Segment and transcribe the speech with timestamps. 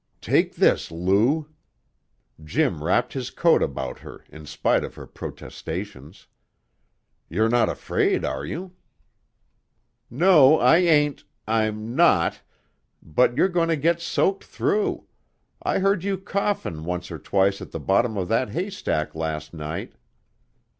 [0.19, 1.47] "Take this, Lou."
[2.43, 6.25] Jim wrapped his coat about her in spite of her protestations.
[7.29, 8.73] "You're not afraid, are you?"
[10.09, 12.41] "No, I ain't I'm not
[13.03, 15.05] but you're goin' to get soaked through!
[15.61, 19.93] I heard you coughin' once or twice at the bottom of that haystack last night."